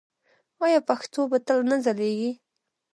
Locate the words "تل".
1.47-1.59